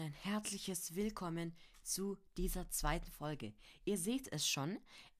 [0.00, 3.54] ein herzliches Willkommen zu dieser zweiten Folge.
[3.84, 4.78] Ihr seht es schon,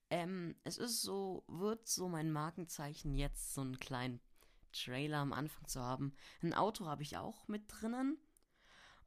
[0.09, 4.21] ähm, es ist so, wird so mein Markenzeichen jetzt so einen kleinen
[4.71, 6.13] Trailer am Anfang zu haben.
[6.41, 8.17] Ein Auto habe ich auch mit drinnen.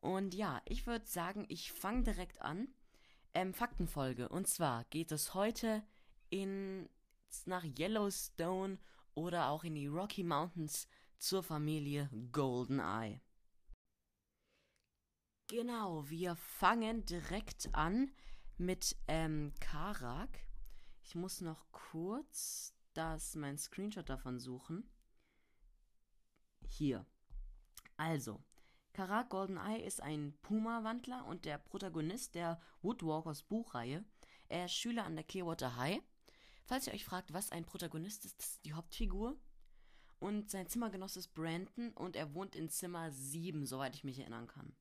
[0.00, 2.68] Und ja, ich würde sagen, ich fange direkt an.
[3.34, 4.28] Ähm, Faktenfolge.
[4.28, 5.82] Und zwar geht es heute
[6.28, 6.88] in
[7.46, 8.78] nach Yellowstone
[9.14, 10.86] oder auch in die Rocky Mountains
[11.18, 13.20] zur Familie Goldeneye.
[15.52, 18.10] Genau, wir fangen direkt an
[18.56, 20.46] mit ähm, Karak.
[21.02, 24.88] Ich muss noch kurz das mein Screenshot davon suchen.
[26.66, 27.04] Hier.
[27.98, 28.42] Also,
[28.94, 34.06] Karak Goldeneye ist ein Puma-Wandler und der Protagonist der Woodwalkers Buchreihe.
[34.48, 36.00] Er ist Schüler an der Clearwater High.
[36.64, 39.36] Falls ihr euch fragt, was ein Protagonist ist, das ist die Hauptfigur.
[40.18, 44.46] Und sein Zimmergenosse ist Brandon und er wohnt in Zimmer 7, soweit ich mich erinnern
[44.46, 44.74] kann.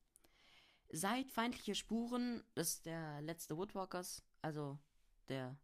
[0.94, 4.78] Seit Feindliche Spuren, das ist der letzte Woodwalkers, also
[5.28, 5.56] der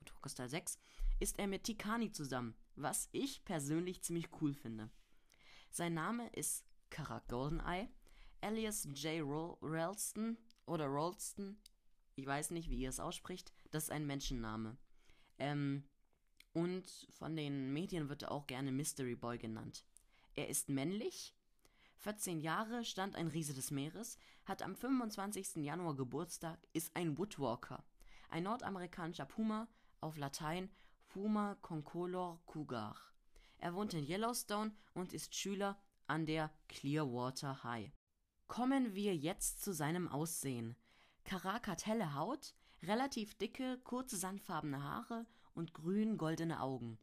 [0.00, 0.76] Woodwalkers Teil 6,
[1.20, 4.90] ist er mit Tikani zusammen, was ich persönlich ziemlich cool finde.
[5.70, 7.90] Sein Name ist Karak Goldeneye,
[8.40, 9.22] alias J.
[9.62, 11.56] Ralston oder Ralston,
[12.16, 14.76] ich weiß nicht, wie ihr es ausspricht, das ist ein Menschenname.
[15.38, 15.84] Ähm,
[16.52, 19.84] und von den Medien wird er auch gerne Mystery Boy genannt.
[20.34, 21.36] Er ist männlich,
[22.00, 25.56] 14 Jahre, stand ein Riese des Meeres, hat am 25.
[25.56, 27.84] Januar Geburtstag, ist ein Woodwalker,
[28.30, 29.68] ein nordamerikanischer Puma,
[30.00, 30.70] auf Latein
[31.08, 32.96] Puma concolor cougar.
[33.58, 37.92] Er wohnt in Yellowstone und ist Schüler an der Clearwater High.
[38.48, 40.76] Kommen wir jetzt zu seinem Aussehen.
[41.24, 46.98] Karak hat helle Haut, relativ dicke, kurze sandfarbene Haare und grün-goldene Augen.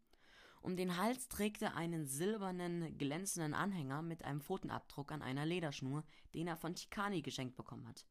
[0.62, 6.04] Um den Hals trägt er einen silbernen, glänzenden Anhänger mit einem Pfotenabdruck an einer Lederschnur,
[6.34, 8.06] den er von Tikani geschenkt bekommen hat.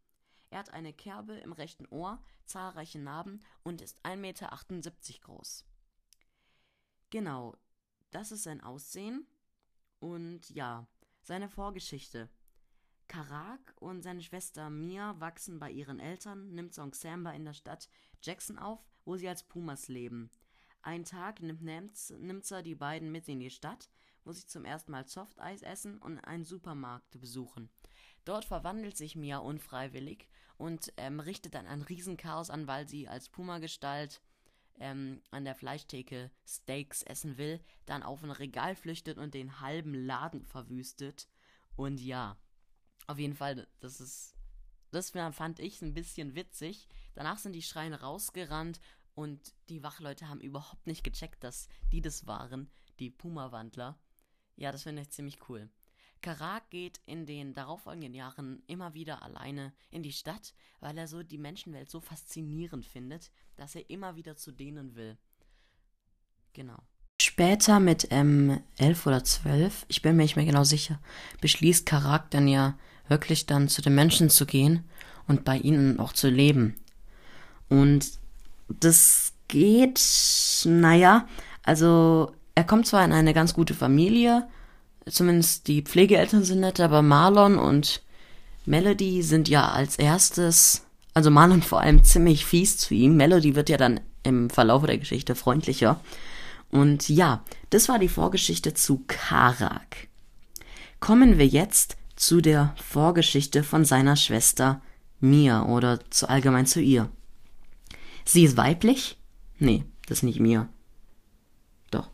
[0.51, 4.51] Er hat eine Kerbe im rechten Ohr, zahlreiche Narben und ist 1,78 Meter
[5.21, 5.65] groß.
[7.11, 7.57] Genau,
[8.11, 9.27] das ist sein Aussehen.
[9.99, 10.87] Und ja,
[11.23, 12.29] seine Vorgeschichte.
[13.09, 17.89] Karak und seine Schwester Mia wachsen bei ihren Eltern, nimmt Song Samba in der Stadt
[18.23, 20.31] Jackson auf, wo sie als Pumas leben.
[20.87, 23.91] Einen Tag nimmt Nimzer die beiden mit in die Stadt,
[24.25, 27.71] wo sie zum ersten Mal Softeis essen und einen Supermarkt besuchen.
[28.25, 33.29] Dort verwandelt sich Mia unfreiwillig und ähm, richtet dann ein Riesenchaos an, weil sie als
[33.29, 34.23] Puma-Gestalt
[34.79, 39.93] ähm, an der Fleischtheke Steaks essen will, dann auf ein Regal flüchtet und den halben
[39.93, 41.27] Laden verwüstet.
[41.75, 42.37] Und ja,
[43.09, 44.37] auf jeden Fall, das ist.
[44.93, 46.89] Das fand ich ein bisschen witzig.
[47.15, 48.81] Danach sind die Schreine rausgerannt
[49.17, 53.99] und die Wachleute haben überhaupt nicht gecheckt, dass die das waren, die Puma-Wandler.
[54.57, 55.69] Ja, das finde ich ziemlich cool.
[56.21, 61.23] Karak geht in den darauffolgenden Jahren immer wieder alleine in die Stadt, weil er so
[61.23, 65.17] die Menschenwelt so faszinierend findet, dass er immer wieder zu denen will.
[66.53, 66.79] Genau.
[67.21, 71.01] Später mit ähm, 11 oder 12, ich bin mir nicht mehr genau sicher,
[71.41, 72.79] beschließt Karak dann ja
[73.09, 74.85] wirklich dann zu den Menschen zu gehen
[75.27, 76.77] und bei ihnen auch zu leben.
[77.69, 78.19] Und
[78.69, 80.01] das geht,
[80.65, 81.27] naja,
[81.63, 84.47] also er kommt zwar in eine ganz gute Familie,
[85.09, 88.03] zumindest die Pflegeeltern sind nett, aber Marlon und
[88.65, 90.85] Melody sind ja als erstes,
[91.15, 93.17] also Marlon vor allem ziemlich fies zu ihm.
[93.17, 96.01] Melody wird ja dann im Verlauf der Geschichte freundlicher.
[96.71, 100.09] Und ja, das war die Vorgeschichte zu Karak.
[100.99, 104.81] Kommen wir jetzt zu der Vorgeschichte von seiner Schwester
[105.21, 107.09] Mia oder zu allgemein zu ihr.
[108.27, 109.17] Sie ist weiblich?
[109.59, 110.69] Nee, das ist nicht Mia.
[111.91, 112.11] Doch.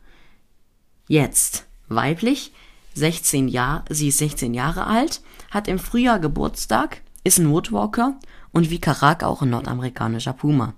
[1.09, 1.67] Jetzt.
[1.89, 2.53] Weiblich,
[2.95, 5.21] 16 Jahre, sie ist 16 Jahre alt,
[5.51, 8.19] hat im Frühjahr Geburtstag, ist ein Woodwalker
[8.51, 10.75] und wie Karak auch ein nordamerikanischer Puma.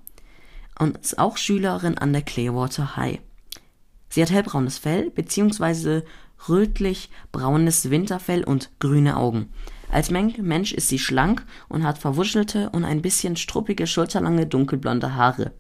[0.79, 3.21] Und ist auch Schülerin an der Clearwater High.
[4.09, 6.05] Sie hat hellbraunes Fell, beziehungsweise
[6.49, 9.51] rötlich-braunes Winterfell und grüne Augen.
[9.95, 15.53] Als Mensch ist sie schlank und hat verwuschelte und ein bisschen struppige, schulterlange, dunkelblonde Haare.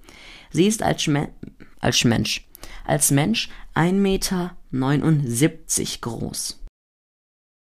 [0.50, 1.28] Sie ist als, Schme
[1.78, 2.44] als Mensch,
[2.84, 4.56] als Mensch 1,79 Meter
[6.00, 6.64] groß.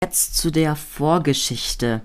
[0.05, 2.03] Jetzt zu der Vorgeschichte.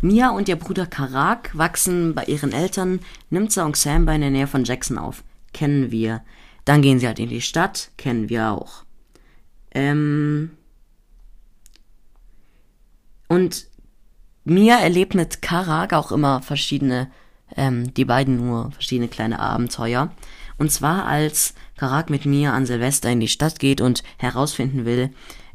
[0.00, 4.46] Mia und ihr Bruder Karak wachsen bei ihren Eltern Nimza und Samba in der Nähe
[4.46, 5.24] von Jackson auf.
[5.52, 6.22] Kennen wir.
[6.64, 8.84] Dann gehen sie halt in die Stadt, kennen wir auch.
[9.72, 10.52] Ähm.
[13.28, 13.66] Und
[14.44, 17.10] Mia erlebt mit Karak auch immer verschiedene,
[17.56, 20.12] ähm, die beiden nur verschiedene kleine Abenteuer.
[20.58, 25.10] Und zwar als Karak mit Mia an Silvester in die Stadt geht und herausfinden will,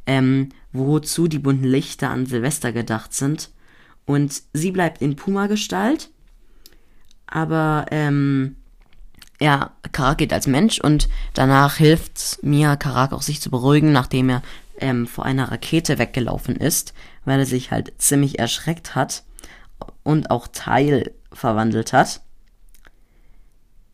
[0.05, 3.49] ähm, wozu die bunten Lichter an Silvester gedacht sind.
[4.05, 6.09] Und sie bleibt in Puma-Gestalt.
[7.27, 8.57] Aber, ähm,
[9.39, 14.29] ja, Karak geht als Mensch und danach hilft Mia Karak auch sich zu beruhigen, nachdem
[14.29, 14.43] er
[14.81, 16.93] ähm, vor einer Rakete weggelaufen ist,
[17.25, 19.23] weil er sich halt ziemlich erschreckt hat
[20.03, 22.21] und auch Teil verwandelt hat.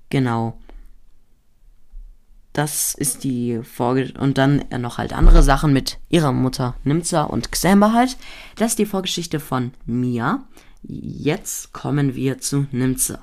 [0.09, 0.59] Genau.
[2.53, 7.51] Das ist die Vorge und dann noch halt andere Sachen mit ihrer Mutter Nimza und
[7.51, 8.17] Xamba halt.
[8.55, 10.43] Das ist die Vorgeschichte von Mia.
[10.81, 13.21] Jetzt kommen wir zu Nimza.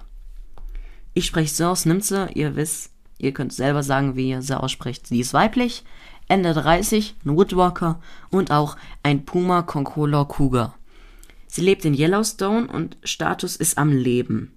[1.14, 5.06] Ich spreche so aus Nimze, ihr wisst, ihr könnt selber sagen, wie ihr sie ausspricht.
[5.06, 5.84] Sie ist weiblich,
[6.28, 8.00] Ende 30, ein Woodwalker
[8.30, 10.74] und auch ein Puma Concolor Cougar.
[11.46, 14.56] Sie lebt in Yellowstone und Status ist am Leben.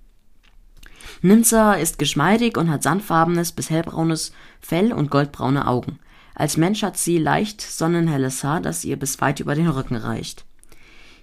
[1.21, 4.31] Nimza ist geschmeidig und hat sandfarbenes bis hellbraunes
[4.61, 5.99] Fell und goldbraune Augen.
[6.35, 10.45] Als Mensch hat sie leicht sonnenhelles Haar, das ihr bis weit über den Rücken reicht.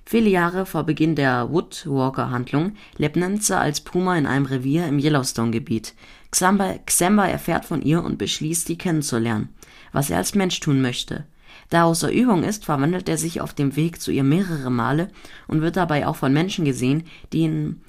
[0.06, 5.94] Viele Jahre vor Beginn der Woodwalker-Handlung lebt Nimza als Puma in einem Revier im Yellowstone-Gebiet.
[6.30, 9.48] Xamba, Xamba erfährt von ihr und beschließt, sie kennenzulernen,
[9.94, 11.24] was er als Mensch tun möchte.
[11.70, 15.08] Da er außer Übung ist, verwandelt er sich auf dem Weg zu ihr mehrere Male
[15.46, 17.80] und wird dabei auch von Menschen gesehen, die ihn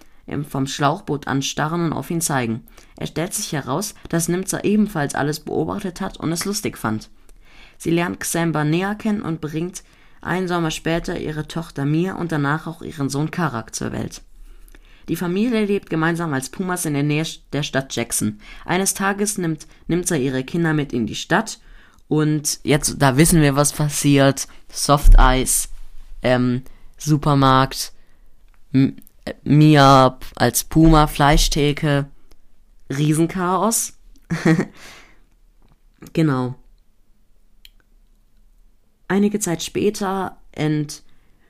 [0.48, 2.64] vom Schlauchboot anstarren und auf ihn zeigen.
[2.98, 7.10] Es stellt sich heraus, dass Nimza ebenfalls alles beobachtet hat und es lustig fand.
[7.78, 9.84] Sie lernt Xamba näher kennen und bringt
[10.22, 14.22] einen Sommer später ihre Tochter Mia und danach auch ihren Sohn Karak zur Welt.
[15.10, 18.40] Die Familie lebt gemeinsam als Pumas in der Nähe der Stadt Jackson.
[18.66, 21.60] Eines Tages nimmt Nimza ihre Kinder mit in die Stadt
[22.08, 24.48] und jetzt, da wissen wir, was passiert.
[24.72, 25.70] Soft Eis,
[26.22, 26.64] ähm,
[26.98, 27.94] Supermarkt,
[28.74, 28.98] M
[29.44, 32.08] Mia als Puma, Fleischtheke,
[32.96, 33.94] Riesenchaos.
[36.14, 36.54] genau.
[39.08, 40.38] Einige Zeit später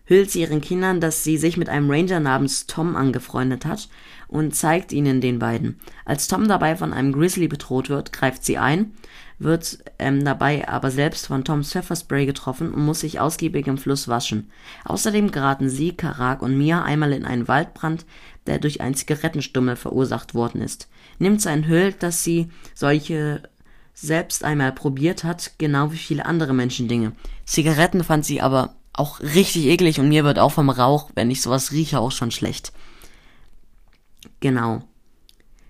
[0.06, 3.90] enthüllt sie ihren Kindern, dass sie sich mit einem Ranger namens Tom angefreundet hat
[4.28, 5.80] und zeigt ihnen den beiden.
[6.06, 8.92] Als Tom dabei von einem Grizzly bedroht wird, greift sie ein,
[9.40, 14.08] wird ähm, dabei aber selbst von Toms Pfefferspray getroffen und muss sich ausgiebig im Fluss
[14.08, 14.52] waschen.
[14.86, 18.06] Außerdem geraten sie, Karak und Mia einmal in einen Waldbrand,
[18.46, 20.88] der durch einen Zigarettenstummel verursacht worden ist.
[21.18, 23.42] Nimmt sein Hüllt, dass sie solche
[23.94, 27.14] selbst einmal probiert hat, genau wie viele andere Menschen Dinge.
[27.46, 31.42] Zigaretten fand sie aber auch richtig eklig und mir wird auch vom Rauch, wenn ich
[31.42, 32.72] sowas rieche, auch schon schlecht.
[34.40, 34.84] Genau.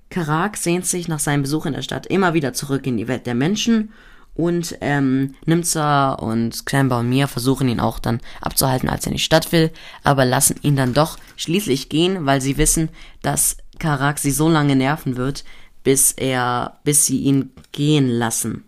[0.10, 3.26] Karak sehnt sich nach seinem Besuch in der Stadt immer wieder zurück in die Welt
[3.26, 3.92] der Menschen
[4.36, 9.18] und ähm, Nimza und Clamber und Mia versuchen ihn auch dann abzuhalten, als er in
[9.18, 9.72] die Stadt will,
[10.04, 12.90] aber lassen ihn dann doch schließlich gehen, weil sie wissen,
[13.22, 15.46] dass Karak sie so lange nerven wird,
[15.84, 18.66] bis er, bis sie ihn gehen lassen.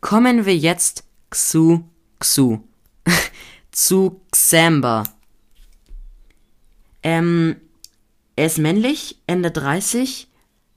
[0.00, 1.84] Kommen wir jetzt zu
[2.18, 2.58] Xu.
[3.72, 5.04] Zu Xamba.
[7.02, 7.56] Ähm,
[8.36, 10.28] er ist männlich, Ende 30,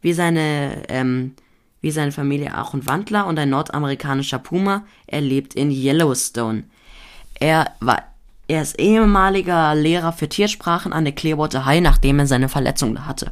[0.01, 1.35] wie seine, ähm,
[1.81, 4.85] wie seine Familie auch ein Wandler und ein nordamerikanischer Puma.
[5.07, 6.63] Er lebt in Yellowstone.
[7.39, 8.03] Er war,
[8.47, 13.31] er ist ehemaliger Lehrer für Tiersprachen an der Clearwater High, nachdem er seine Verletzung hatte.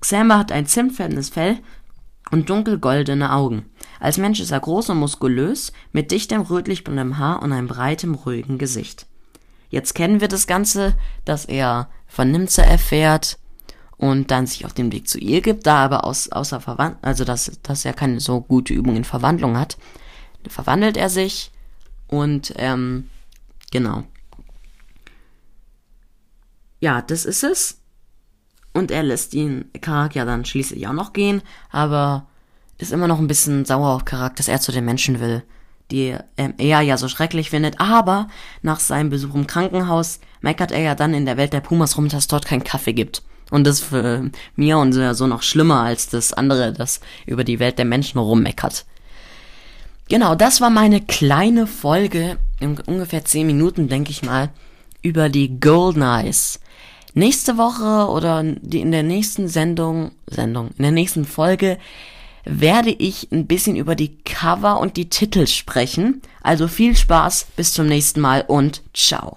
[0.00, 1.58] Xamba hat ein zimtfarbenes Fell
[2.30, 3.66] und dunkelgoldene Augen.
[4.00, 8.58] Als Mensch ist er groß und muskulös, mit dichtem rötlich-blondem Haar und einem breitem, ruhigen
[8.58, 9.06] Gesicht.
[9.70, 10.94] Jetzt kennen wir das Ganze,
[11.24, 13.38] dass er von Nimza erfährt
[13.96, 17.24] und dann sich auf den Weg zu ihr gibt, da aber aus, außer Verwandlung, also
[17.24, 19.76] dass, dass er keine so gute Übung in Verwandlung hat,
[20.48, 21.50] verwandelt er sich
[22.06, 23.10] und ähm,
[23.70, 24.04] genau.
[26.80, 27.80] Ja, das ist es.
[28.78, 31.42] Und er lässt ihn, Karak ja dann schließlich auch noch gehen,
[31.72, 32.26] aber
[32.78, 35.42] ist immer noch ein bisschen sauer auf Karak, dass er zu den Menschen will,
[35.90, 37.80] die ähm, er ja so schrecklich findet.
[37.80, 38.28] Aber
[38.62, 42.08] nach seinem Besuch im Krankenhaus meckert er ja dann in der Welt der Pumas rum,
[42.08, 43.24] dass es dort keinen Kaffee gibt.
[43.50, 47.78] Und das für mir und so noch schlimmer als das andere, das über die Welt
[47.78, 48.84] der Menschen rummeckert.
[50.08, 54.50] Genau, das war meine kleine Folge, in ungefähr 10 Minuten, denke ich mal,
[55.02, 56.60] über die Golden Eyes.
[57.14, 61.78] Nächste Woche oder in der nächsten Sendung, Sendung, in der nächsten Folge
[62.44, 66.22] werde ich ein bisschen über die Cover und die Titel sprechen.
[66.42, 69.36] Also viel Spaß, bis zum nächsten Mal und ciao.